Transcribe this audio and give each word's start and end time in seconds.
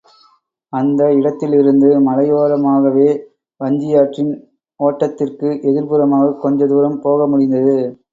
அந்த 0.73 1.13
இடத்திலிருந்து 1.13 1.89
மலையோரமாகவே 1.99 3.09
வஞ்சியாற்றின் 3.61 4.31
ஒட்டத்திற்கு 4.79 5.49
எதிர்ப்புறமாகக் 5.63 6.39
கொஞ்ச 6.39 6.67
தூரம் 6.67 6.99
போக 7.01 7.27
முடிந்தது. 7.27 7.77